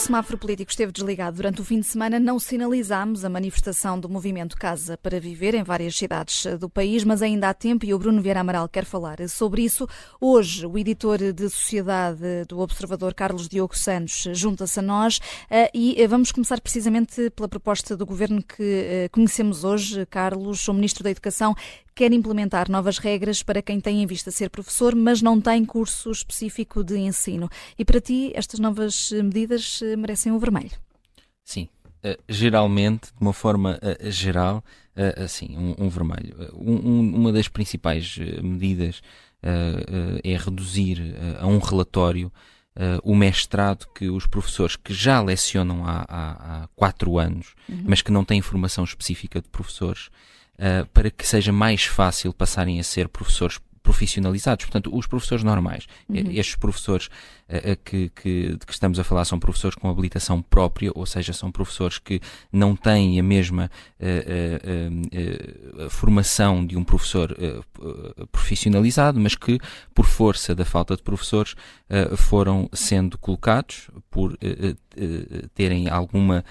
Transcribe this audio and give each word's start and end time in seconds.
semáforo 0.00 0.38
político 0.38 0.70
esteve 0.70 0.90
desligado 0.90 1.36
durante 1.36 1.60
o 1.60 1.64
fim 1.64 1.78
de 1.78 1.86
semana, 1.86 2.18
não 2.18 2.38
sinalizámos 2.38 3.22
a 3.22 3.28
manifestação 3.28 4.00
do 4.00 4.08
movimento 4.08 4.56
Casa 4.56 4.96
para 4.96 5.20
Viver 5.20 5.54
em 5.54 5.62
várias 5.62 5.94
cidades 5.94 6.46
do 6.58 6.70
país, 6.70 7.04
mas 7.04 7.20
ainda 7.20 7.50
há 7.50 7.54
tempo 7.54 7.84
e 7.84 7.92
o 7.92 7.98
Bruno 7.98 8.22
Vieira 8.22 8.40
Amaral 8.40 8.66
quer 8.66 8.86
falar 8.86 9.18
sobre 9.28 9.62
isso. 9.62 9.86
Hoje, 10.18 10.66
o 10.66 10.78
editor 10.78 11.18
de 11.34 11.50
Sociedade 11.50 12.46
do 12.48 12.60
Observador, 12.60 13.12
Carlos 13.12 13.46
Diogo 13.46 13.76
Santos, 13.76 14.26
junta-se 14.32 14.78
a 14.78 14.82
nós 14.82 15.20
eh, 15.50 15.70
e 15.74 16.06
vamos 16.06 16.32
começar 16.32 16.58
precisamente 16.62 17.28
pela 17.30 17.48
proposta 17.48 17.94
do 17.94 18.06
governo 18.06 18.42
que 18.42 18.62
eh, 18.62 19.08
conhecemos 19.12 19.64
hoje. 19.64 20.06
Carlos, 20.06 20.66
o 20.66 20.72
Ministro 20.72 21.04
da 21.04 21.10
Educação, 21.10 21.54
quer 21.94 22.12
implementar 22.12 22.70
novas 22.70 22.98
regras 22.98 23.42
para 23.42 23.62
quem 23.62 23.80
tem 23.80 24.02
em 24.02 24.06
vista 24.06 24.30
ser 24.30 24.50
professor, 24.50 24.94
mas 24.94 25.20
não 25.20 25.40
tem 25.40 25.64
curso 25.64 26.10
específico 26.10 26.82
de 26.82 26.98
ensino. 26.98 27.48
E 27.78 27.84
para 27.84 28.00
ti, 28.00 28.32
estas 28.34 28.60
novas 28.60 29.10
medidas 29.12 29.80
eh, 29.82 29.96
merecem 29.96 30.32
o 30.32 30.38
vermelho? 30.38 30.70
Sim. 31.44 31.68
Uh, 32.04 32.16
geralmente, 32.28 33.08
de 33.08 33.20
uma 33.20 33.32
forma 33.32 33.78
uh, 33.82 34.10
geral, 34.10 34.64
uh, 34.96 35.22
assim, 35.22 35.56
um, 35.56 35.84
um 35.84 35.88
vermelho. 35.88 36.34
Um, 36.54 37.14
uma 37.14 37.32
das 37.32 37.48
principais 37.48 38.16
medidas 38.42 39.02
é 40.22 40.36
reduzir 40.36 41.16
a 41.38 41.46
um 41.46 41.58
relatório 41.58 42.30
o 43.02 43.16
mestrado 43.16 43.86
que 43.94 44.10
os 44.10 44.26
professores 44.26 44.76
que 44.76 44.92
já 44.92 45.18
lecionam 45.22 45.86
há, 45.86 46.04
há, 46.06 46.62
há 46.62 46.68
quatro 46.76 47.18
anos, 47.18 47.54
uhum. 47.66 47.84
mas 47.86 48.02
que 48.02 48.12
não 48.12 48.22
têm 48.22 48.42
formação 48.42 48.84
específica 48.84 49.40
de 49.40 49.48
professores, 49.48 50.10
uh, 50.60 50.86
para 50.92 51.10
que 51.10 51.26
seja 51.26 51.50
mais 51.52 51.84
fácil 51.84 52.32
passarem 52.32 52.78
a 52.78 52.84
ser 52.84 53.08
professores 53.08 53.58
profissionalizados. 53.82 54.66
Portanto, 54.66 54.96
os 54.96 55.06
professores 55.06 55.42
normais, 55.42 55.86
uhum. 56.08 56.30
estes 56.30 56.54
professores 56.54 57.06
uh, 57.48 57.76
que, 57.84 58.10
que, 58.10 58.50
de 58.50 58.66
que 58.66 58.72
estamos 58.72 58.98
a 58.98 59.04
falar 59.04 59.24
são 59.24 59.38
professores 59.38 59.74
com 59.74 59.88
habilitação 59.88 60.42
própria, 60.42 60.92
ou 60.94 61.06
seja, 61.06 61.32
são 61.32 61.50
professores 61.50 61.98
que 61.98 62.20
não 62.52 62.76
têm 62.76 63.18
a 63.18 63.22
mesma 63.22 63.70
uh, 63.98 65.86
uh, 65.86 65.90
formação 65.90 66.64
de 66.64 66.76
um 66.76 66.84
professor 66.84 67.36
profissionalizado, 68.30 69.18
mas 69.18 69.34
que, 69.34 69.58
por 69.94 70.06
força 70.06 70.54
da 70.54 70.64
falta 70.64 70.96
de 70.96 71.02
professores, 71.02 71.54
foram 72.16 72.68
sendo 72.72 73.18
colocados 73.18 73.90
por 74.10 74.36
terem 75.54 75.88
alguma 75.88 76.44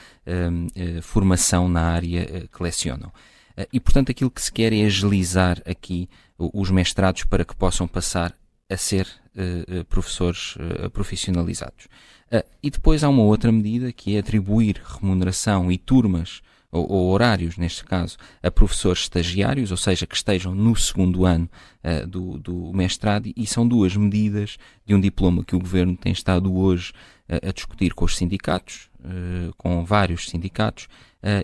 formação 1.02 1.70
na 1.70 1.82
área 1.82 2.48
que 2.52 2.64
lecionam. 2.64 3.12
Eh, 3.60 3.68
e, 3.74 3.80
portanto, 3.80 4.10
aquilo 4.10 4.32
que 4.32 4.42
se 4.42 4.52
quer 4.52 4.72
é 4.72 4.86
agilizar 4.86 5.62
aqui 5.66 6.10
os 6.38 6.72
mestrados 6.72 7.26
para 7.26 7.44
que 7.44 7.54
possam 7.56 7.86
passar 7.86 8.34
a 8.70 8.78
ser 8.78 9.06
uh, 9.36 9.84
professores 9.86 10.56
uh, 10.56 10.90
profissionalizados. 10.92 11.86
Uh, 12.32 12.48
e 12.64 12.70
depois 12.70 13.04
há 13.04 13.10
uma 13.10 13.24
outra 13.24 13.52
medida 13.52 13.92
que 13.92 14.16
é 14.16 14.20
atribuir 14.20 14.82
remuneração 14.86 15.70
e 15.72 15.78
turmas 15.78 16.42
ou, 16.72 16.90
ou, 16.90 17.10
horários, 17.10 17.58
neste 17.58 17.84
caso, 17.84 18.16
a 18.44 18.52
professores 18.52 19.02
estagiários, 19.02 19.72
ou 19.72 19.78
seja, 19.78 20.06
que 20.06 20.16
estejam 20.16 20.54
no 20.54 20.76
segundo 20.76 21.26
ano 21.26 21.50
uh, 21.84 22.08
do, 22.08 22.38
do, 22.38 22.72
mestrado, 22.74 23.32
e 23.36 23.48
são 23.48 23.68
duas 23.68 23.96
medidas 23.96 24.58
de 24.86 24.94
um 24.94 25.02
diploma 25.02 25.44
que 25.44 25.56
o 25.56 25.60
Governo 25.60 25.98
tem 25.98 26.14
estado 26.14 26.56
hoje 26.56 26.94
uh, 27.28 27.50
a 27.50 27.52
discutir 27.52 27.94
com 27.94 28.06
os 28.06 28.16
sindicatos, 28.16 28.89
uh, 29.00 29.54
com 29.58 29.84
vários 29.84 30.30
sindicatos, 30.30 30.88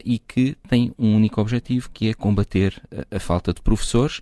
e 0.05 0.19
que 0.19 0.55
tem 0.69 0.93
um 0.97 1.17
único 1.17 1.41
objetivo, 1.41 1.89
que 1.91 2.07
é 2.07 2.13
combater 2.13 2.81
a 3.11 3.19
falta 3.19 3.53
de 3.53 3.61
professores 3.61 4.21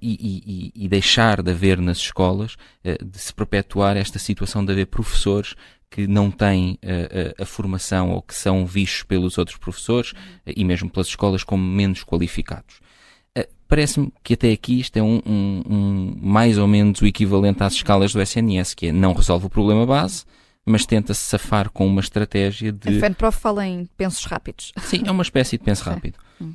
e, 0.00 0.72
e, 0.76 0.84
e, 0.84 0.88
deixar 0.88 1.42
de 1.42 1.50
haver 1.50 1.80
nas 1.80 1.96
escolas, 1.96 2.54
de 2.84 3.18
se 3.18 3.34
perpetuar 3.34 3.96
esta 3.96 4.20
situação 4.20 4.64
de 4.64 4.70
haver 4.70 4.86
professores 4.86 5.56
que 5.92 6.06
não 6.06 6.30
têm 6.30 6.78
uh, 6.82 7.34
a, 7.38 7.42
a, 7.42 7.46
formação 7.46 8.12
ou 8.12 8.22
que 8.22 8.34
são 8.34 8.64
vistos 8.64 9.02
pelos 9.02 9.36
outros 9.36 9.58
professores 9.58 10.12
uh, 10.12 10.16
e 10.46 10.64
mesmo 10.64 10.88
pelas 10.88 11.06
escolas 11.06 11.44
como 11.44 11.62
menos 11.62 12.02
qualificados. 12.02 12.80
Uh, 13.38 13.46
Parece-me 13.68 14.10
que 14.24 14.32
até 14.32 14.50
aqui 14.50 14.80
isto 14.80 14.96
é 14.96 15.02
um, 15.02 15.20
um, 15.26 15.62
um, 15.68 16.16
mais 16.20 16.56
ou 16.56 16.66
menos 16.66 17.00
o 17.02 17.06
equivalente 17.06 17.62
às 17.62 17.74
escalas 17.74 18.12
do 18.12 18.22
SNS, 18.22 18.74
que 18.74 18.86
é 18.86 18.92
não 18.92 19.12
resolve 19.12 19.46
o 19.46 19.50
problema 19.50 19.84
base, 19.84 20.24
mas 20.64 20.86
tenta-se 20.86 21.20
safar 21.20 21.70
com 21.70 21.86
uma 21.86 22.00
estratégia 22.00 22.72
de. 22.72 22.96
A 22.96 23.00
FENPROF 23.00 23.38
fala 23.38 23.66
em 23.66 23.86
pensos 23.96 24.24
rápidos. 24.24 24.72
Sim, 24.78 25.02
é 25.06 25.10
uma 25.10 25.22
espécie 25.22 25.58
de 25.58 25.64
penso 25.64 25.84
rápido. 25.84 26.18
Hum. 26.40 26.54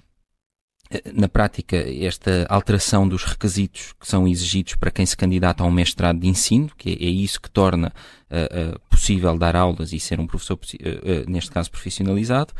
Na 1.13 1.27
prática, 1.27 1.75
esta 1.75 2.45
alteração 2.49 3.07
dos 3.07 3.25
requisitos 3.25 3.93
que 3.99 4.07
são 4.07 4.25
exigidos 4.25 4.75
para 4.75 4.89
quem 4.89 5.05
se 5.05 5.17
candidata 5.17 5.61
a 5.61 5.65
um 5.65 5.71
mestrado 5.71 6.19
de 6.19 6.27
ensino, 6.27 6.71
que 6.77 6.89
é, 6.89 6.93
é 6.93 7.09
isso 7.09 7.41
que 7.41 7.49
torna 7.49 7.93
uh, 8.31 8.75
uh, 8.75 8.79
possível 8.89 9.37
dar 9.37 9.55
aulas 9.55 9.91
e 9.91 9.99
ser 9.99 10.17
um 10.19 10.25
professor, 10.25 10.55
uh, 10.55 11.29
neste 11.29 11.51
caso 11.51 11.69
profissionalizado, 11.69 12.53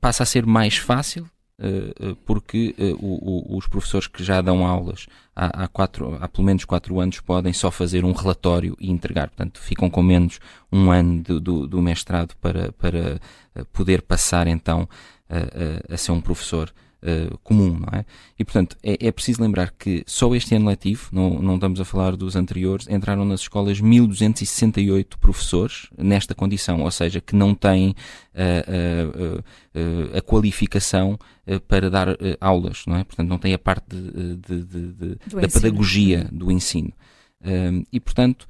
passa 0.00 0.22
a 0.22 0.26
ser 0.26 0.46
mais 0.46 0.76
fácil, 0.76 1.28
porque 2.24 2.74
o, 2.98 3.54
o, 3.54 3.58
os 3.58 3.66
professores 3.66 4.06
que 4.06 4.24
já 4.24 4.40
dão 4.40 4.66
aulas 4.66 5.06
há, 5.36 5.64
há, 5.64 5.68
quatro, 5.68 6.16
há 6.20 6.26
pelo 6.26 6.46
menos 6.46 6.64
quatro 6.64 6.98
anos 6.98 7.20
podem 7.20 7.52
só 7.52 7.70
fazer 7.70 8.04
um 8.04 8.12
relatório 8.12 8.76
e 8.80 8.90
entregar. 8.90 9.28
Portanto, 9.28 9.60
ficam 9.60 9.90
com 9.90 10.02
menos 10.02 10.40
um 10.72 10.90
ano 10.90 11.22
do, 11.22 11.40
do, 11.40 11.66
do 11.66 11.82
mestrado 11.82 12.34
para, 12.40 12.72
para 12.72 13.20
poder 13.72 14.02
passar 14.02 14.46
então 14.46 14.88
a, 15.28 15.92
a, 15.92 15.94
a 15.94 15.96
ser 15.96 16.12
um 16.12 16.20
professor 16.20 16.72
uh, 17.02 17.38
comum, 17.38 17.78
não 17.78 17.98
é? 17.98 18.04
E, 18.38 18.44
portanto, 18.44 18.76
é, 18.82 19.06
é, 19.06 19.12
preciso 19.12 19.42
lembrar 19.42 19.72
que 19.72 20.02
só 20.06 20.34
este 20.34 20.54
ano 20.54 20.68
letivo, 20.68 21.08
não, 21.12 21.40
não 21.40 21.54
estamos 21.54 21.80
a 21.80 21.84
falar 21.84 22.16
dos 22.16 22.36
anteriores, 22.36 22.88
entraram 22.88 23.24
nas 23.24 23.40
escolas 23.40 23.80
1268 23.80 25.18
professores 25.18 25.88
nesta 25.96 26.34
condição, 26.34 26.82
ou 26.82 26.90
seja, 26.90 27.20
que 27.20 27.34
não 27.34 27.54
têm 27.54 27.94
uh, 28.34 29.38
uh, 29.74 30.16
a 30.16 30.20
qualificação 30.20 31.18
para 31.66 31.90
dar 31.90 32.08
aulas, 32.40 32.84
não 32.86 32.96
é? 32.96 33.02
Portanto, 33.02 33.28
não 33.28 33.38
têm 33.38 33.52
a 33.54 33.58
parte 33.58 33.84
de, 33.88 34.36
de, 34.36 34.64
de, 34.64 35.14
da 35.34 35.48
pedagogia 35.48 36.28
do 36.30 36.52
ensino. 36.52 36.92
e, 37.92 37.98
portanto, 37.98 38.46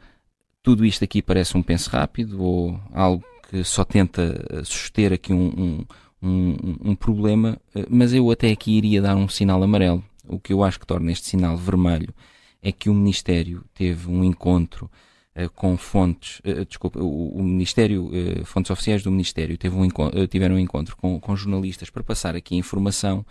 tudo 0.62 0.84
isto 0.84 1.02
aqui 1.02 1.22
parece 1.22 1.56
um 1.56 1.62
penso 1.62 1.88
rápido 1.88 2.42
ou 2.42 2.78
algo 2.92 3.24
que 3.48 3.64
só 3.64 3.84
tenta 3.84 4.62
suster 4.64 5.14
aqui 5.14 5.32
um, 5.32 5.46
um 5.46 5.84
um, 6.22 6.90
um, 6.90 6.94
problema, 6.94 7.58
eh, 7.74 7.86
mas 7.88 8.12
eu 8.12 8.30
até 8.30 8.50
aqui 8.50 8.72
iria 8.72 9.00
dar 9.00 9.16
um 9.16 9.28
sinal 9.28 9.62
amarelo. 9.62 10.04
O 10.28 10.38
que 10.38 10.52
eu 10.52 10.62
acho 10.62 10.78
que 10.78 10.86
torna 10.86 11.10
este 11.10 11.26
sinal 11.26 11.56
vermelho 11.56 12.14
é 12.62 12.70
que 12.70 12.90
o 12.90 12.94
Ministério 12.94 13.64
teve 13.74 14.08
um 14.08 14.22
encontro 14.22 14.90
uh, 15.36 15.50
com 15.50 15.76
fontes, 15.76 16.40
uh, 16.40 16.64
desculpa, 16.64 17.00
o, 17.00 17.38
o 17.38 17.42
Ministério, 17.42 18.06
uh, 18.06 18.44
fontes 18.44 18.70
oficiais 18.70 19.02
do 19.02 19.10
Ministério 19.10 19.56
teve 19.56 19.74
um 19.74 19.84
encontro, 19.84 20.26
tiveram 20.26 20.56
um 20.56 20.58
encontro 20.58 20.96
com, 20.96 21.18
com 21.18 21.36
jornalistas 21.36 21.90
para 21.90 22.04
passar 22.04 22.36
aqui 22.36 22.56
informação 22.56 23.24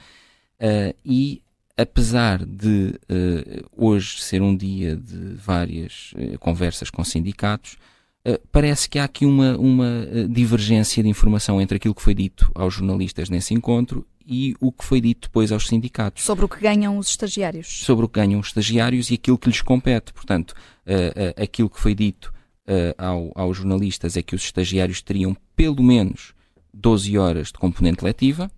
e 1.06 1.42
apesar 1.78 2.46
de 2.46 2.94
hoje 3.72 4.22
ser 4.22 4.42
um 4.42 4.54
dia 4.54 4.98
de 4.98 5.36
várias 5.36 6.14
conversas 6.42 6.90
com 6.90 7.02
sindicatos, 7.02 7.78
parece 8.52 8.90
que 8.90 9.00
há 9.00 9.04
aqui 9.04 9.26
uma, 9.26 9.58
uma 9.58 10.08
eh, 10.12 10.28
divergência 10.28 11.02
de 11.02 11.10
informação 11.10 11.62
entre 11.62 11.78
aquilo 11.78 11.96
que 11.96 12.02
foi 12.02 12.14
dito 12.14 12.52
aos 12.54 12.74
jornalistas 12.74 13.30
nesse 13.30 13.54
encontro 13.54 14.06
e 14.26 14.56
o 14.60 14.72
que 14.72 14.84
foi 14.84 15.02
dito 15.02 15.28
depois 15.28 15.52
aos 15.52 15.68
sindicatos. 15.68 16.24
Sobre 16.24 16.46
o 16.46 16.50
que 16.50 16.60
ganham 16.60 16.98
os 16.98 17.10
estagiários. 17.10 17.68
Sobre 17.68 18.06
o 18.06 18.10
que 18.10 18.20
ganham 18.20 18.40
os 18.40 18.48
estagiários 18.48 19.10
e 19.10 19.16
aquilo 19.16 19.38
que 19.38 19.50
lhes 19.50 19.62
compete. 19.62 20.14
Portanto, 20.14 20.52
uh, 20.52 21.42
aquilo 21.42 21.70
que 21.70 21.80
foi 21.80 21.96
dito 21.96 22.32
ao, 23.00 23.32
aos 23.34 23.58
jornalistas 23.58 24.16
é 24.16 24.22
que 24.22 24.36
os 24.36 24.44
estagiários 24.44 25.02
teriam 25.02 25.36
pelo 25.56 25.82
menos 25.82 26.36
12 26.72 27.18
horas 27.18 27.48
de 27.48 27.54
componente 27.54 28.06
letiva, 28.06 28.52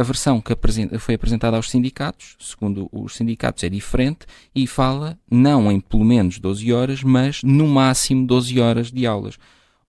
a 0.00 0.02
versão 0.02 0.40
que 0.40 0.56
foi 0.98 1.14
apresentada 1.14 1.56
aos 1.56 1.70
sindicatos, 1.70 2.36
segundo 2.40 2.88
os 2.90 3.14
sindicatos, 3.14 3.62
é 3.62 3.68
diferente 3.68 4.26
e 4.54 4.66
fala 4.66 5.18
não 5.30 5.70
em 5.70 5.78
pelo 5.78 6.04
menos 6.04 6.38
12 6.38 6.72
horas, 6.72 7.02
mas 7.02 7.42
no 7.42 7.68
máximo 7.68 8.26
12 8.26 8.58
horas 8.58 8.90
de 8.90 9.06
aulas. 9.06 9.38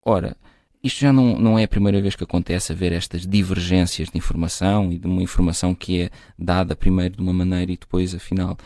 Ora, 0.04 0.36
isto 0.84 1.00
já 1.00 1.14
não, 1.14 1.38
não 1.38 1.60
é 1.60 1.64
a 1.64 1.68
primeira 1.68 2.02
vez 2.02 2.16
que 2.16 2.24
acontece 2.24 2.74
haver 2.74 2.92
estas 2.92 3.26
divergências 3.26 4.10
de 4.10 4.18
informação 4.18 4.92
e 4.92 4.98
de 4.98 5.08
uma 5.08 5.22
informação 5.22 5.74
que 5.76 6.02
é 6.02 6.10
dada 6.38 6.76
primeiro 6.76 7.16
de 7.16 7.22
uma 7.22 7.34
maneira 7.34 7.72
e 7.72 7.78
depois, 7.78 8.14
afinal, 8.14 8.58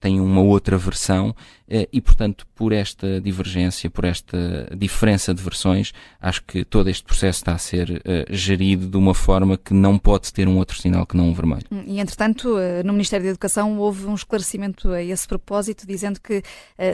tem 0.00 0.20
uma 0.20 0.40
outra 0.40 0.76
versão 0.76 1.30
uh, 1.30 1.88
e, 1.92 2.00
portanto, 2.00 2.46
por 2.54 2.72
esta 2.72 3.20
divergência, 3.20 3.88
por 3.88 4.04
esta 4.04 4.68
diferença 4.76 5.32
de 5.32 5.42
versões, 5.42 5.92
acho 6.20 6.42
que 6.44 6.64
todo 6.64 6.88
este 6.88 7.04
processo 7.04 7.40
está 7.40 7.52
a 7.52 7.58
ser 7.58 8.02
gerido 8.30 8.86
de 8.86 8.96
uma 8.96 9.14
forma 9.14 9.56
que 9.56 9.72
não 9.72 9.98
pode 9.98 10.32
ter 10.32 10.48
um 10.48 10.58
outro 10.58 10.80
sinal 10.80 11.06
que 11.06 11.16
não 11.16 11.28
um 11.28 11.34
vermelho. 11.34 11.64
Hum, 11.70 11.84
e, 11.86 12.00
entretanto, 12.00 12.56
no 12.84 12.92
Ministério 12.92 13.24
da 13.24 13.30
Educação 13.30 13.78
houve 13.78 14.06
um 14.06 14.14
esclarecimento 14.14 14.90
a 14.90 15.02
esse 15.02 15.26
propósito, 15.26 15.86
dizendo 15.86 16.20
que 16.20 16.42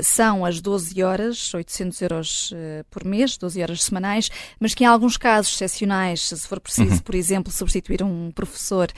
são 0.03 0.45
as 0.45 0.61
12 0.61 1.03
horas, 1.03 1.53
800 1.55 2.03
euros 2.03 2.55
por 2.91 3.05
mês, 3.05 3.37
12 3.37 3.63
horas 3.63 3.83
semanais, 3.83 4.31
mas 4.61 4.75
que 4.75 4.85
em 4.85 4.87
alguns 4.87 5.17
casos 5.17 5.55
excepcionais, 5.55 6.29
se 6.29 6.49
for 6.49 6.61
preciso, 6.61 6.93
uhum. 6.93 6.99
por 6.99 7.15
exemplo, 7.15 7.53
substituir 7.53 8.03
um 8.03 8.31
professor 8.31 8.89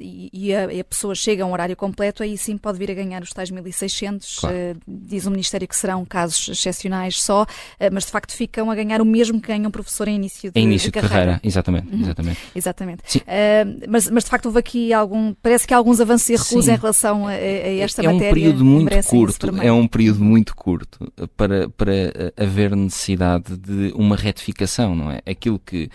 e, 0.00 0.54
a, 0.54 0.64
a 0.80 0.84
pessoa 0.84 1.14
chega 1.14 1.42
a 1.42 1.46
um 1.46 1.52
horário 1.52 1.76
completo, 1.76 2.22
aí 2.28 2.38
sim 2.38 2.56
pode 2.56 2.78
vir 2.78 2.90
a 2.90 2.94
ganhar 2.94 3.22
os 3.22 3.30
tais 3.30 3.50
1.600. 3.50 4.40
Claro. 4.40 4.56
Uh, 4.56 4.80
diz 4.86 5.26
o 5.26 5.30
Ministério 5.30 5.66
que 5.66 5.76
serão 5.76 6.04
casos 6.04 6.48
excepcionais 6.48 7.20
só, 7.20 7.42
uh, 7.42 7.46
mas 7.92 8.04
de 8.04 8.10
facto 8.10 8.32
ficam 8.32 8.70
a 8.70 8.74
ganhar 8.74 9.00
o 9.00 9.04
mesmo 9.04 9.40
que 9.40 9.48
ganha 9.48 9.66
um 9.66 9.70
professor 9.70 10.08
em 10.08 10.16
início 10.16 10.52
de, 10.52 10.60
em 10.60 10.64
início 10.64 10.90
de, 10.90 11.00
de 11.00 11.00
carreira. 11.00 11.32
carreira. 11.32 11.40
Exatamente, 11.42 11.94
uhum. 11.94 12.00
exatamente. 12.02 12.40
Exatamente. 12.54 13.18
Uh, 13.18 13.86
mas, 13.88 14.10
mas 14.10 14.24
de 14.24 14.30
facto 14.30 14.46
houve 14.46 14.58
aqui 14.58 14.92
algum, 14.92 15.34
parece 15.34 15.66
que 15.66 15.74
há 15.74 15.76
alguns 15.76 16.00
avanços 16.00 16.28
e 16.28 16.36
recuos 16.36 16.64
sim. 16.64 16.72
em 16.72 16.76
relação 16.76 17.26
a, 17.26 17.30
a 17.30 17.34
esta 17.34 18.02
é 18.02 18.06
matéria. 18.06 18.26
É 18.26 18.30
um 18.30 18.34
período 18.34 18.64
muito 18.64 19.08
curto, 19.08 19.62
é 19.62 19.72
um 19.72 19.88
período 19.88 20.24
muito 20.24 20.56
curto 20.56 21.12
para, 21.36 21.68
para 21.70 21.92
haver 22.36 22.76
necessidade 22.76 23.56
de 23.56 23.92
uma 23.94 24.16
retificação, 24.16 24.94
não 24.94 25.10
é? 25.10 25.20
Aquilo 25.26 25.58
que 25.58 25.90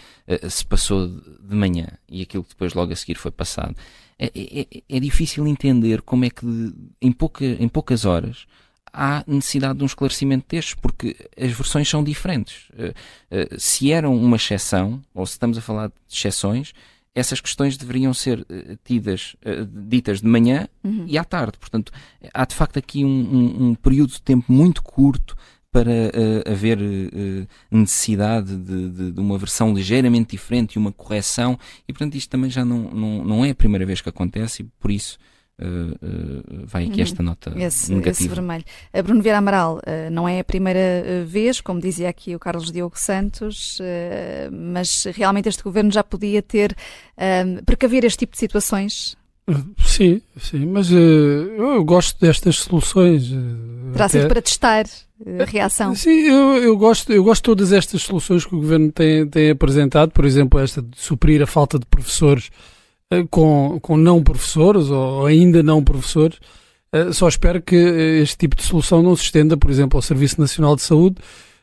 se 0.50 0.66
passou 0.66 1.08
de 1.08 1.56
manhã 1.56 1.88
e 2.10 2.22
aquilo 2.22 2.44
que 2.44 2.50
depois 2.50 2.74
logo 2.74 2.92
a 2.92 2.96
seguir 2.96 3.16
foi 3.16 3.32
passado 3.32 3.76
é, 4.20 4.32
é, 4.36 4.62
é, 4.62 4.98
é 4.98 5.00
difícil 5.00 5.48
entender 5.48 6.02
como 6.02 6.23
é 6.26 6.30
que 6.30 6.46
em, 7.02 7.12
pouca, 7.12 7.46
em 7.46 7.68
poucas 7.68 8.06
horas 8.06 8.46
há 8.94 9.24
necessidade 9.26 9.80
de 9.80 9.84
um 9.84 9.88
esclarecimento 9.88 10.46
destes, 10.48 10.76
porque 10.76 11.16
as 11.36 11.52
versões 11.52 11.90
são 11.90 12.04
diferentes. 12.04 12.70
Uh, 12.70 12.92
uh, 13.36 13.60
se 13.60 13.92
eram 13.92 14.16
uma 14.16 14.36
exceção, 14.36 15.02
ou 15.14 15.26
se 15.26 15.34
estamos 15.34 15.58
a 15.58 15.62
falar 15.62 15.88
de 15.88 15.94
exceções, 16.08 16.74
essas 17.16 17.42
questões 17.42 17.76
deveriam 17.76 18.14
ser 18.14 18.42
uh, 18.42 18.78
tidas, 18.84 19.36
ditas 19.88 20.22
de 20.22 20.28
manhã 20.28 20.68
uhum. 20.84 21.06
e 21.08 21.18
à 21.18 21.24
tarde. 21.24 21.58
Portanto, 21.58 21.92
há 22.32 22.46
de 22.46 22.54
facto 22.54 22.78
aqui 22.78 23.04
um, 23.04 23.10
um, 23.10 23.70
um 23.70 23.76
período 23.76 24.12
de 24.12 24.22
tempo 24.22 24.52
muito 24.54 24.84
curto 24.84 25.36
para 25.72 26.12
haver 26.46 26.78
necessidade 27.72 28.56
de, 28.56 28.90
de, 28.92 29.12
de, 29.12 29.20
uma 29.20 29.40
versão 29.40 29.74
ligeiramente 29.74 30.30
diferente 30.30 30.74
e 30.74 30.78
uma 30.78 30.92
correção, 30.92 31.58
e 31.88 31.92
portanto 31.92 32.14
isto 32.14 32.30
também 32.30 32.48
já 32.48 32.64
não, 32.64 32.92
não, 32.92 33.26
não 33.26 33.44
é 33.44 33.50
a 33.50 33.56
primeira 33.56 33.84
vez 33.84 34.00
que 34.00 34.08
acontece 34.08 34.62
e 34.62 34.66
por 34.80 34.92
isso 34.92 35.18
uh, 35.62 36.66
vai 36.66 36.86
aqui 36.86 37.02
esta 37.02 37.22
nota 37.22 37.54
esse, 37.58 37.94
negativa. 37.94 38.12
Esse 38.12 38.28
vermelho. 38.28 38.64
A 38.92 39.02
Bruno 39.02 39.22
Vieira 39.22 39.38
Amaral 39.38 39.80
não 40.12 40.28
é 40.28 40.40
a 40.40 40.44
primeira 40.44 41.24
vez, 41.26 41.62
como 41.62 41.80
dizia 41.80 42.10
aqui 42.10 42.36
o 42.36 42.40
Carlos 42.40 42.72
Diogo 42.72 42.98
Santos, 42.98 43.80
mas 44.52 45.06
realmente 45.16 45.50
este 45.50 45.64
governo 45.64 45.92
já 45.92 46.04
podia 46.04 46.42
ter 46.42 46.76
precaver 47.66 48.04
este 48.06 48.20
tipo 48.20 48.34
de 48.34 48.40
situações 48.40 49.18
Sim, 49.78 50.22
sim, 50.38 50.66
mas 50.66 50.90
eu 50.90 51.84
gosto 51.84 52.20
destas 52.20 52.60
soluções. 52.60 53.30
Terá 53.92 54.06
até... 54.06 54.20
sido 54.20 54.28
para 54.30 54.42
testar 54.42 54.86
a 55.40 55.44
reação. 55.44 55.94
Sim, 55.96 56.22
eu, 56.22 56.58
eu, 56.58 56.78
gosto, 56.78 57.12
eu 57.12 57.24
gosto 57.24 57.42
de 57.42 57.46
todas 57.46 57.74
estas 57.74 58.04
soluções 58.04 58.46
que 58.46 58.56
o 58.56 58.60
Governo 58.60 58.92
tem, 58.92 59.28
tem 59.28 59.52
apresentado, 59.52 60.12
por 60.12 60.26
exemplo, 60.26 60.60
esta 60.60 60.82
de 60.82 60.98
suprir 60.98 61.42
a 61.42 61.48
falta 61.48 61.78
de 61.78 61.86
professores 61.86 62.48
uh, 62.48 62.73
com, 63.30 63.80
com 63.82 63.98
não 63.98 64.24
professores 64.24 64.90
ou 64.90 65.26
ainda 65.26 65.62
não 65.64 65.84
professores. 65.84 66.40
só 67.12 67.28
espero 67.28 67.62
que 67.62 67.76
este 67.76 68.38
tipo 68.38 68.56
de 68.56 68.64
solução 68.64 69.02
não 69.02 69.16
se 69.16 69.24
estenda, 69.24 69.58
por 69.58 69.70
exemplo, 69.70 69.98
ao 69.98 70.02
Serviço 70.02 70.40
Nacional 70.40 70.76
de 70.76 70.82
Saúde, 70.82 71.18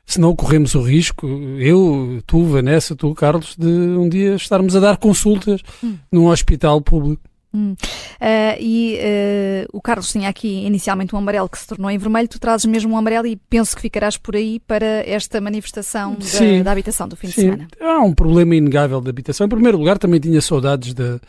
senão 0.04 0.34
corremos 0.34 0.74
o 0.74 0.82
risco, 0.82 1.26
eu, 1.58 2.20
tu, 2.26 2.44
Vanessa, 2.44 2.96
tu, 2.96 3.14
Carlos, 3.14 3.54
de 3.56 3.66
um 3.66 4.08
dia 4.08 4.34
estarmos 4.34 4.74
a 4.74 4.80
dar 4.80 4.96
consultas 4.96 5.60
hum. 5.82 5.96
num 6.10 6.26
hospital 6.26 6.80
público. 6.80 7.22
Hum. 7.52 7.72
Uh, 7.72 8.60
e 8.60 8.98
uh, 8.98 9.76
o 9.76 9.80
Carlos 9.80 10.12
tinha 10.12 10.28
aqui 10.28 10.64
inicialmente 10.64 11.14
um 11.14 11.18
amarelo 11.18 11.48
que 11.48 11.58
se 11.58 11.66
tornou 11.66 11.90
em 11.90 11.98
vermelho, 11.98 12.28
tu 12.28 12.38
trazes 12.38 12.64
mesmo 12.66 12.94
um 12.94 12.96
amarelo 12.96 13.26
e 13.26 13.34
penso 13.34 13.74
que 13.74 13.82
ficarás 13.82 14.16
por 14.16 14.36
aí 14.36 14.60
para 14.60 14.86
esta 15.04 15.40
manifestação 15.40 16.14
da, 16.14 16.62
da, 16.62 16.72
habitação 16.72 17.08
do 17.08 17.16
fim 17.16 17.26
sim. 17.26 17.32
de 17.32 17.40
semana. 17.40 17.68
Há 17.80 18.00
um 18.00 18.14
problema 18.14 18.54
inegável 18.54 19.00
da 19.00 19.10
habitação. 19.10 19.46
Em 19.46 19.50
primeiro 19.50 19.78
lugar, 19.78 19.98
também 19.98 20.20
tinha 20.20 20.40
saudades 20.40 20.94
de, 20.94 21.20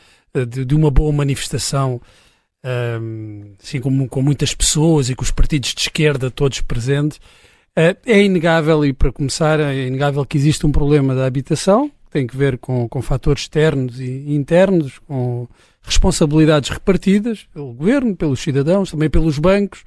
de, 0.45 0.63
de 0.63 0.75
uma 0.75 0.91
boa 0.91 1.11
manifestação, 1.11 1.99
um, 3.01 3.53
assim 3.61 3.81
como 3.81 4.07
com 4.07 4.21
muitas 4.21 4.53
pessoas 4.53 5.09
e 5.09 5.15
com 5.15 5.23
os 5.23 5.31
partidos 5.31 5.73
de 5.73 5.81
esquerda 5.81 6.29
todos 6.29 6.61
presentes. 6.61 7.17
Uh, 7.71 7.97
é 8.05 8.21
inegável, 8.21 8.85
e 8.85 8.93
para 8.93 9.11
começar, 9.11 9.59
é 9.59 9.87
inegável 9.87 10.23
que 10.23 10.37
existe 10.37 10.67
um 10.67 10.71
problema 10.71 11.15
da 11.15 11.25
habitação, 11.25 11.89
que 11.89 12.11
tem 12.11 12.27
que 12.27 12.37
ver 12.37 12.59
com, 12.59 12.87
com 12.87 13.01
fatores 13.01 13.43
externos 13.43 13.99
e 13.99 14.35
internos, 14.35 14.99
com 14.99 15.47
responsabilidades 15.83 16.69
repartidas 16.69 17.45
pelo 17.53 17.73
governo, 17.73 18.15
pelos 18.15 18.39
cidadãos, 18.39 18.91
também 18.91 19.09
pelos 19.09 19.39
bancos, 19.39 19.83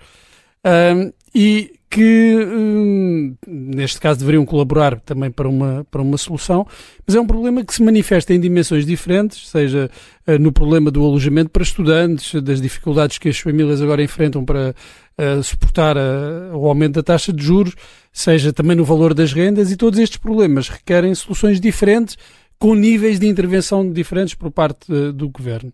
um, 0.65 1.13
e 1.35 1.73
que, 1.95 2.45
um, 2.45 3.37
neste 3.47 4.01
caso, 4.01 4.19
deveriam 4.19 4.45
colaborar 4.45 4.99
também 4.99 5.31
para 5.31 5.49
uma, 5.49 5.87
para 5.89 6.03
uma 6.03 6.19
solução, 6.19 6.67
mas 7.07 7.15
é 7.15 7.21
um 7.21 7.27
problema 7.27 7.65
que 7.65 7.73
se 7.73 7.85
manifesta 7.85 8.35
em 8.35 8.41
dimensões 8.41 8.85
diferentes, 8.85 9.49
seja 9.49 9.89
uh, 10.27 10.39
no 10.41 10.51
problema 10.51 10.91
do 10.91 11.05
alojamento 11.05 11.51
para 11.51 11.63
estudantes, 11.63 12.43
das 12.43 12.61
dificuldades 12.61 13.19
que 13.19 13.29
as 13.29 13.39
famílias 13.39 13.81
agora 13.81 14.03
enfrentam 14.03 14.45
para 14.45 14.75
uh, 15.17 15.41
suportar 15.45 15.97
uh, 15.97 16.57
o 16.57 16.67
aumento 16.67 16.95
da 16.95 17.03
taxa 17.05 17.33
de 17.33 17.45
juros, 17.45 17.77
seja 18.13 18.53
também 18.53 18.77
no 18.77 18.85
valor 18.85 19.15
das 19.15 19.33
rendas, 19.33 19.71
e 19.71 19.77
todos 19.77 20.01
estes 20.01 20.19
problemas 20.19 20.69
requerem 20.69 21.15
soluções 21.15 21.61
diferentes 21.61 22.19
com 22.59 22.75
níveis 22.75 23.19
de 23.19 23.27
intervenção 23.27 23.91
diferentes 23.91 24.35
por 24.35 24.51
parte 24.51 24.93
uh, 24.93 25.13
do 25.13 25.29
governo. 25.29 25.73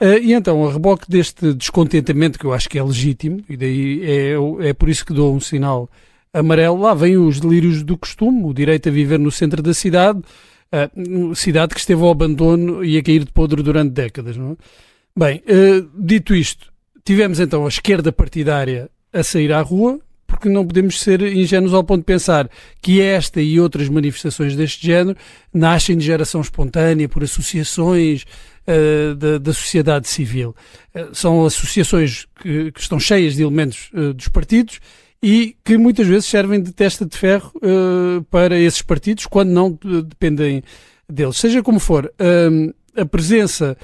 Uh, 0.00 0.18
e 0.22 0.32
então, 0.32 0.66
a 0.66 0.72
reboque 0.72 1.10
deste 1.10 1.52
descontentamento, 1.52 2.38
que 2.38 2.44
eu 2.44 2.52
acho 2.52 2.68
que 2.68 2.78
é 2.78 2.82
legítimo, 2.82 3.40
e 3.48 3.56
daí 3.56 4.02
é, 4.04 4.68
é 4.68 4.72
por 4.72 4.88
isso 4.88 5.04
que 5.04 5.12
dou 5.12 5.34
um 5.34 5.40
sinal 5.40 5.90
amarelo, 6.32 6.80
lá 6.80 6.94
vêm 6.94 7.16
os 7.16 7.40
delírios 7.40 7.82
do 7.82 7.96
costume, 7.96 8.44
o 8.44 8.52
direito 8.52 8.88
a 8.88 8.92
viver 8.92 9.18
no 9.18 9.30
centro 9.30 9.62
da 9.62 9.74
cidade, 9.74 10.20
uh, 10.20 11.34
cidade 11.34 11.74
que 11.74 11.80
esteve 11.80 12.02
ao 12.02 12.10
abandono 12.10 12.84
e 12.84 12.96
a 12.96 13.02
cair 13.02 13.24
de 13.24 13.32
podre 13.32 13.62
durante 13.62 13.92
décadas. 13.92 14.36
Não 14.36 14.52
é? 14.52 14.56
Bem, 15.16 15.42
dito 15.98 16.32
isto, 16.32 16.72
tivemos 17.04 17.40
então 17.40 17.64
a 17.64 17.68
esquerda 17.68 18.12
partidária 18.12 18.88
a 19.12 19.24
sair 19.24 19.52
à 19.52 19.60
rua, 19.60 19.98
porque 20.28 20.48
não 20.48 20.64
podemos 20.64 21.00
ser 21.00 21.22
ingênuos 21.22 21.72
ao 21.72 21.82
ponto 21.82 22.00
de 22.00 22.04
pensar 22.04 22.48
que 22.82 23.00
esta 23.00 23.40
e 23.40 23.58
outras 23.58 23.88
manifestações 23.88 24.54
deste 24.54 24.86
género 24.86 25.16
nascem 25.52 25.96
de 25.96 26.04
geração 26.04 26.42
espontânea, 26.42 27.08
por 27.08 27.24
associações 27.24 28.24
uh, 28.68 29.14
da, 29.14 29.38
da, 29.38 29.52
sociedade 29.54 30.06
civil. 30.06 30.54
Uh, 30.94 31.14
são 31.14 31.46
associações 31.46 32.26
que, 32.40 32.70
que, 32.70 32.80
estão 32.80 33.00
cheias 33.00 33.36
de 33.36 33.42
elementos 33.42 33.90
uh, 33.94 34.12
dos 34.12 34.28
partidos 34.28 34.80
e 35.22 35.56
que 35.64 35.78
muitas 35.78 36.06
vezes 36.06 36.26
servem 36.26 36.62
de 36.62 36.72
testa 36.72 37.04
de 37.06 37.16
ferro 37.16 37.52
para 38.30 38.56
esses 38.56 38.82
partidos, 38.82 39.26
quando 39.26 39.48
não 39.48 39.76
dependem 40.06 40.62
deles. 41.08 41.38
Seja 41.38 41.60
como 41.60 41.80
for, 41.80 42.14
a 42.96 43.04
presença 43.04 43.76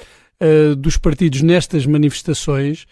dos 0.79 0.97
partidos 0.97 1.43
nestas 1.43 1.87
manifestações 1.87 2.87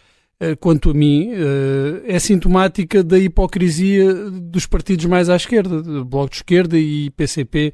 quanto 0.58 0.90
a 0.90 0.94
mim, 0.94 1.31
eh, 1.32 2.14
é 2.14 2.19
sintomática 2.19 3.02
da 3.02 3.19
hipocrisia 3.19 4.12
dos 4.12 4.67
partidos 4.67 5.06
mais 5.06 5.29
à 5.29 5.36
esquerda, 5.36 6.05
Bloco 6.05 6.31
de 6.31 6.36
Esquerda 6.36 6.79
e 6.79 7.10
PCP 7.10 7.72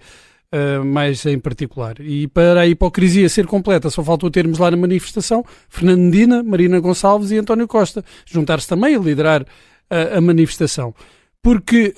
eh, 0.52 0.78
mais 0.80 1.24
em 1.24 1.38
particular. 1.38 1.96
E 2.00 2.28
para 2.28 2.60
a 2.60 2.66
hipocrisia 2.66 3.28
ser 3.28 3.46
completa, 3.46 3.88
só 3.88 4.02
faltou 4.04 4.30
termos 4.30 4.58
lá 4.58 4.70
na 4.70 4.76
manifestação 4.76 5.44
Fernando 5.68 6.00
Medina, 6.00 6.42
Marina 6.42 6.78
Gonçalves 6.78 7.30
e 7.30 7.38
António 7.38 7.66
Costa, 7.66 8.04
juntar-se 8.26 8.68
também 8.68 8.94
a 8.94 8.98
liderar 8.98 9.46
a, 9.88 10.18
a 10.18 10.20
manifestação. 10.20 10.94
Porque 11.42 11.94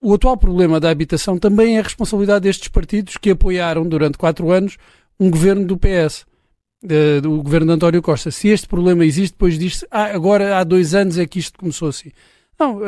o 0.00 0.14
atual 0.14 0.36
problema 0.36 0.78
da 0.78 0.88
habitação 0.88 1.36
também 1.36 1.76
é 1.76 1.82
responsabilidade 1.82 2.44
destes 2.44 2.68
partidos 2.68 3.16
que 3.16 3.30
apoiaram 3.30 3.86
durante 3.86 4.16
quatro 4.16 4.50
anos 4.50 4.78
um 5.18 5.28
governo 5.30 5.66
do 5.66 5.76
PS 5.76 6.24
uh, 6.84 7.20
do 7.20 7.42
governo 7.42 7.66
de 7.66 7.72
António 7.72 8.02
Costa. 8.02 8.30
Se 8.30 8.48
este 8.48 8.66
problema 8.66 9.04
existe, 9.04 9.32
depois 9.32 9.58
diz-se, 9.58 9.86
ah, 9.90 10.06
agora 10.14 10.58
há 10.58 10.64
dois 10.64 10.94
anos 10.94 11.18
é 11.18 11.26
que 11.26 11.38
isto 11.38 11.58
começou 11.58 11.88
assim. 11.88 12.10
Não, 12.58 12.78
uh, 12.78 12.84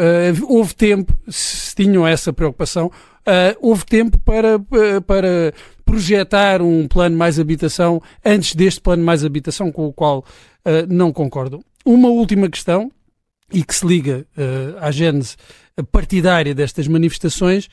houve 0.48 0.74
tempo, 0.74 1.16
se 1.28 1.74
tinham 1.74 2.06
essa 2.06 2.32
preocupação, 2.32 2.86
uh, 2.86 3.56
houve 3.60 3.84
tempo 3.84 4.18
para, 4.20 4.58
para 5.06 5.52
projetar 5.84 6.62
um 6.62 6.88
plano 6.88 7.16
mais 7.16 7.38
habitação 7.38 8.00
antes 8.24 8.54
deste 8.54 8.80
plano 8.80 9.04
mais 9.04 9.24
habitação 9.24 9.70
com 9.70 9.86
o 9.86 9.92
qual 9.92 10.20
uh, 10.20 10.86
não 10.88 11.12
concordo. 11.12 11.62
Uma 11.84 12.08
última 12.08 12.48
questão, 12.48 12.90
e 13.52 13.62
que 13.62 13.74
se 13.74 13.86
liga 13.86 14.26
à 14.78 14.90
gênese 14.90 15.36
partidária 15.90 16.54
destas 16.54 16.86
manifestações, 16.86 17.70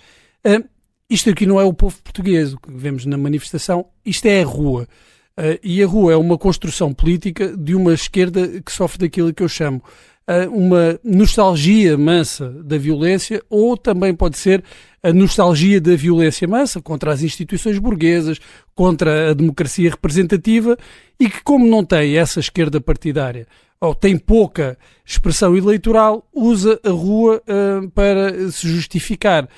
isto 1.10 1.30
aqui 1.30 1.46
não 1.46 1.60
é 1.60 1.66
o 1.66 1.74
povo 1.74 2.02
português, 2.02 2.54
o 2.54 2.58
que 2.58 2.72
vemos 2.72 3.06
na 3.06 3.18
manifestação, 3.18 3.86
isto 4.06 4.26
é 4.26 4.42
a 4.42 4.46
rua. 4.46 4.88
Uh, 5.38 5.60
e 5.62 5.84
a 5.84 5.88
rua 5.88 6.14
é 6.14 6.16
uma 6.16 6.38
construção 6.38 6.94
política 6.94 7.56
de 7.58 7.76
uma 7.76 7.94
esquerda 7.94 8.62
que 8.62 8.72
sofre 8.72 9.00
daquilo 9.00 9.34
que 9.34 9.44
eu 9.44 9.50
chamo 9.50 9.84
uh, 10.30 10.50
uma 10.50 10.98
nostalgia 11.04 11.98
mansa 11.98 12.50
da 12.64 12.78
violência, 12.78 13.44
ou 13.50 13.76
também 13.76 14.14
pode 14.14 14.38
ser 14.38 14.64
a 15.04 15.12
nostalgia 15.12 15.82
da 15.82 15.94
violência 15.94 16.48
mansa 16.48 16.82
contra 16.82 17.12
as 17.12 17.22
instituições 17.22 17.78
burguesas, 17.78 18.40
contra 18.74 19.32
a 19.32 19.34
democracia 19.34 19.90
representativa, 19.90 20.78
e 21.20 21.30
que, 21.30 21.44
como 21.44 21.68
não 21.68 21.84
tem 21.84 22.18
essa 22.18 22.40
esquerda 22.40 22.80
partidária, 22.80 23.46
ou 23.80 23.94
tem 23.94 24.18
pouca 24.18 24.78
expressão 25.06 25.56
eleitoral, 25.56 26.26
usa 26.34 26.80
a 26.82 26.90
rua 26.90 27.42
uh, 27.46 27.90
para 27.92 28.50
se 28.52 28.70
justificar. 28.70 29.50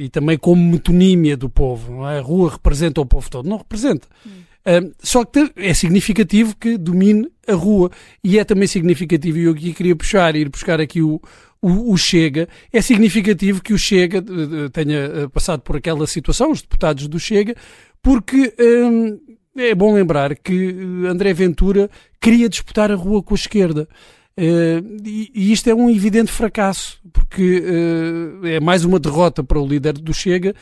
e 0.00 0.08
também 0.08 0.36
como 0.38 0.60
metonímia 0.60 1.36
do 1.36 1.48
povo. 1.48 2.04
É? 2.08 2.18
A 2.18 2.22
rua 2.22 2.50
representa 2.50 3.00
o 3.00 3.06
povo 3.06 3.30
todo. 3.30 3.46
Não 3.46 3.58
representa. 3.58 4.08
Hum. 4.26 4.46
Só 5.00 5.24
que 5.24 5.52
é 5.56 5.72
significativo 5.72 6.56
que 6.56 6.76
domine 6.76 7.30
a 7.46 7.54
rua 7.54 7.90
e 8.22 8.38
é 8.38 8.44
também 8.44 8.66
significativo, 8.66 9.38
e 9.38 9.44
eu 9.44 9.52
aqui 9.52 9.72
queria 9.72 9.94
puxar, 9.94 10.34
ir 10.34 10.48
buscar 10.48 10.80
aqui 10.80 11.00
o, 11.00 11.20
o, 11.62 11.92
o, 11.92 11.96
Chega, 11.96 12.48
é 12.72 12.82
significativo 12.82 13.62
que 13.62 13.72
o 13.72 13.78
Chega 13.78 14.24
tenha 14.72 15.28
passado 15.32 15.60
por 15.60 15.76
aquela 15.76 16.06
situação, 16.06 16.50
os 16.50 16.62
deputados 16.62 17.06
do 17.06 17.20
Chega, 17.20 17.54
porque 18.02 18.54
é 19.56 19.74
bom 19.74 19.94
lembrar 19.94 20.34
que 20.36 20.76
André 21.08 21.32
Ventura 21.32 21.88
queria 22.20 22.48
disputar 22.48 22.90
a 22.90 22.96
rua 22.96 23.22
com 23.22 23.34
a 23.34 23.36
esquerda. 23.36 23.88
Uh, 24.38 25.00
e, 25.02 25.30
e, 25.34 25.52
isto 25.52 25.70
é 25.70 25.74
um 25.74 25.88
evidente 25.88 26.30
fracasso, 26.30 27.00
porque 27.10 27.60
uh, 27.60 28.46
é 28.46 28.60
mais 28.60 28.84
uma 28.84 29.00
derrota 29.00 29.42
para 29.42 29.58
o 29.58 29.66
líder 29.66 29.94
do 29.94 30.12
Chega, 30.12 30.54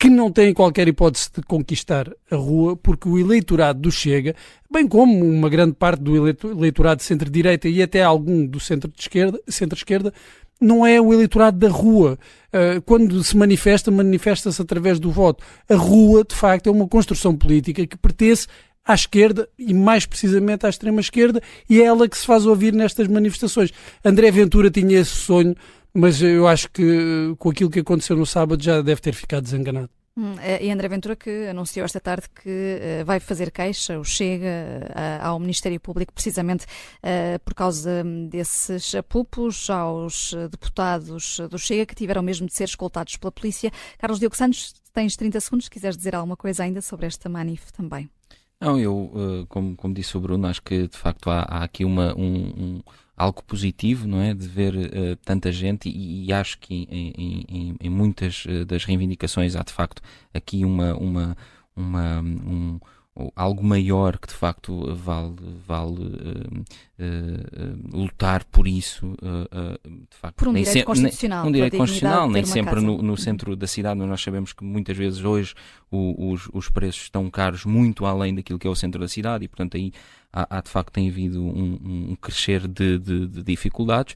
que 0.00 0.08
não 0.08 0.32
tem 0.32 0.54
qualquer 0.54 0.88
hipótese 0.88 1.28
de 1.30 1.42
conquistar 1.42 2.10
a 2.30 2.34
rua, 2.34 2.74
porque 2.74 3.06
o 3.06 3.18
eleitorado 3.18 3.80
do 3.80 3.92
Chega, 3.92 4.34
bem 4.72 4.88
como 4.88 5.22
uma 5.22 5.50
grande 5.50 5.74
parte 5.74 6.00
do 6.00 6.16
eleitorado 6.16 7.00
de 7.00 7.04
centro-direita 7.04 7.68
e 7.68 7.82
até 7.82 8.02
algum 8.02 8.46
do 8.46 8.58
centro-esquerda, 8.58 9.38
centro-esquerda, 9.46 10.10
não 10.58 10.86
é 10.86 10.98
o 10.98 11.12
eleitorado 11.12 11.58
da 11.58 11.68
rua. 11.68 12.18
Uh, 12.48 12.80
quando 12.80 13.22
se 13.22 13.36
manifesta, 13.36 13.90
manifesta-se 13.90 14.60
através 14.62 14.98
do 14.98 15.10
voto. 15.10 15.44
A 15.68 15.74
rua, 15.74 16.24
de 16.24 16.34
facto, 16.34 16.68
é 16.68 16.72
uma 16.72 16.88
construção 16.88 17.36
política 17.36 17.86
que 17.86 17.98
pertence 17.98 18.46
à 18.90 18.94
esquerda 18.94 19.48
e 19.58 19.72
mais 19.72 20.04
precisamente 20.06 20.66
à 20.66 20.68
extrema 20.68 21.00
esquerda 21.00 21.40
e 21.68 21.80
é 21.80 21.84
ela 21.84 22.08
que 22.08 22.18
se 22.18 22.26
faz 22.26 22.46
ouvir 22.46 22.72
nestas 22.72 23.06
manifestações. 23.06 23.72
André 24.04 24.30
Ventura 24.30 24.70
tinha 24.70 24.98
esse 24.98 25.14
sonho, 25.14 25.54
mas 25.94 26.20
eu 26.22 26.46
acho 26.46 26.70
que 26.70 27.34
com 27.38 27.50
aquilo 27.50 27.70
que 27.70 27.80
aconteceu 27.80 28.16
no 28.16 28.26
sábado 28.26 28.62
já 28.62 28.82
deve 28.82 29.00
ter 29.00 29.14
ficado 29.14 29.44
desenganado. 29.44 29.90
Hum, 30.16 30.34
é, 30.40 30.62
e 30.64 30.70
André 30.70 30.88
Ventura 30.88 31.14
que 31.14 31.46
anunciou 31.46 31.84
esta 31.84 32.00
tarde 32.00 32.26
que 32.42 32.50
uh, 33.00 33.04
vai 33.04 33.20
fazer 33.20 33.50
queixa, 33.52 33.96
ou 33.96 34.02
chega 34.04 34.90
ao 35.22 35.38
Ministério 35.38 35.78
Público 35.78 36.12
precisamente 36.12 36.66
por 37.44 37.54
causa 37.54 38.04
desses 38.28 38.94
apupos 38.94 39.70
aos 39.70 40.34
deputados 40.50 41.40
do 41.48 41.58
Chega 41.58 41.86
que 41.86 41.94
tiveram 41.94 42.22
mesmo 42.22 42.46
de 42.46 42.54
ser 42.54 42.64
escoltados 42.64 43.16
pela 43.16 43.30
polícia. 43.30 43.70
Carlos 43.98 44.18
Diogo 44.18 44.36
Santos, 44.36 44.74
tens 44.92 45.16
30 45.16 45.40
segundos, 45.40 45.66
se 45.66 45.70
quiseres 45.70 45.96
dizer 45.96 46.14
alguma 46.14 46.36
coisa 46.36 46.64
ainda 46.64 46.82
sobre 46.82 47.06
esta 47.06 47.28
manif 47.28 47.72
também. 47.72 48.10
Não, 48.60 48.78
eu, 48.78 49.10
eh, 49.42 49.46
como, 49.48 49.74
como 49.74 49.94
disse 49.94 50.16
o 50.16 50.20
Bruno, 50.20 50.46
acho 50.46 50.62
que 50.62 50.86
de 50.86 50.96
facto 50.96 51.30
há, 51.30 51.40
há 51.42 51.64
aqui 51.64 51.82
uma, 51.84 52.14
um, 52.14 52.76
um, 52.76 52.82
algo 53.16 53.42
positivo, 53.44 54.06
não 54.06 54.20
é? 54.20 54.34
De 54.34 54.46
ver 54.46 54.74
uh, 54.76 55.16
tanta 55.24 55.50
gente 55.50 55.88
e, 55.88 56.26
e 56.26 56.32
acho 56.32 56.58
que 56.58 56.86
em, 56.90 57.12
em, 57.48 57.76
em, 57.80 57.90
muitas 57.90 58.44
eh, 58.46 58.64
das 58.66 58.84
reivindicações 58.84 59.56
há 59.56 59.62
de 59.62 59.72
facto 59.72 60.02
aqui 60.34 60.64
uma, 60.64 60.94
uma, 60.94 61.36
uma 61.74 62.20
um, 62.20 62.78
algo 63.34 63.62
maior 63.64 64.18
que 64.18 64.28
de 64.28 64.34
facto 64.34 64.94
vale, 64.94 65.34
vale 65.66 66.00
uh, 66.00 66.60
uh, 66.98 67.96
lutar 67.96 68.44
por 68.44 68.66
isso. 68.66 69.06
Uh, 69.06 69.88
de 69.88 70.16
facto, 70.16 70.36
por 70.36 70.48
um 70.48 70.52
direito 70.52 70.72
se, 70.72 70.82
constitucional. 70.84 71.46
um 71.46 71.52
direito 71.52 71.76
constitucional, 71.76 72.30
nem 72.30 72.44
sempre 72.44 72.80
no, 72.80 73.02
no, 73.02 73.16
centro 73.16 73.54
da 73.56 73.66
cidade, 73.66 74.00
nós 74.00 74.22
sabemos 74.22 74.52
que 74.52 74.64
muitas 74.64 74.96
vezes 74.96 75.24
hoje 75.24 75.54
o, 75.90 76.32
os, 76.32 76.48
os 76.52 76.68
preços 76.68 77.02
estão 77.02 77.28
caros 77.30 77.64
muito 77.64 78.06
além 78.06 78.34
daquilo 78.34 78.58
que 78.58 78.66
é 78.66 78.70
o 78.70 78.76
centro 78.76 79.00
da 79.00 79.08
cidade 79.08 79.44
e, 79.44 79.48
portanto, 79.48 79.76
aí 79.76 79.92
há, 80.32 80.58
há 80.58 80.60
de 80.60 80.68
facto 80.70 80.92
tem 80.92 81.08
havido 81.08 81.42
um, 81.42 82.10
um 82.10 82.16
crescer 82.16 82.66
de, 82.66 82.98
de, 82.98 83.26
de, 83.26 83.42
dificuldades. 83.42 84.14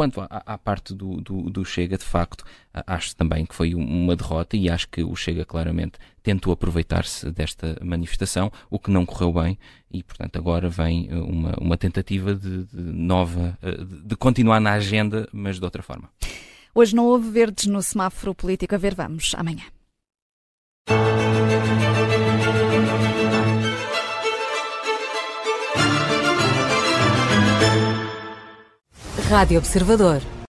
Quanto 0.00 0.22
à, 0.22 0.42
à 0.46 0.56
parte 0.56 0.94
do, 0.94 1.20
do, 1.20 1.50
do, 1.50 1.62
Chega, 1.62 1.98
de 1.98 2.04
facto, 2.06 2.42
acho 2.72 3.14
também 3.14 3.44
que 3.44 3.54
foi 3.54 3.74
uma 3.74 4.16
derrota 4.16 4.56
e 4.56 4.70
acho 4.70 4.88
que 4.88 5.04
o 5.04 5.14
Chega 5.14 5.44
claramente 5.44 5.98
tentou 6.22 6.54
aproveitar-se 6.54 7.30
desta 7.30 7.76
manifestação, 7.84 8.50
o 8.70 8.78
que 8.78 8.90
não 8.90 9.04
correu 9.04 9.30
bem 9.30 9.58
e, 9.92 10.02
portanto, 10.02 10.38
agora 10.38 10.70
vem 10.70 11.06
eh, 11.10 11.14
uma, 11.16 11.54
uma 11.60 11.76
tentativa 11.76 12.34
de, 12.34 12.64
de 12.64 12.80
nova, 12.80 13.58
eh, 13.60 13.76
de 14.06 14.16
continuar 14.16 14.58
na 14.58 14.72
agenda, 14.72 15.28
mas 15.34 15.58
de 15.58 15.64
outra 15.66 15.82
forma. 15.82 16.08
Hoje 16.74 16.96
não 16.96 17.04
houve 17.04 17.28
verdes 17.28 17.66
no 17.66 17.82
semáforo 17.82 18.34
político. 18.34 18.74
A 18.74 18.78
ver, 18.78 18.94
vamos 18.94 19.34
amanhã. 19.36 19.64
Rádio 29.30 29.60
Observador. 29.60 30.39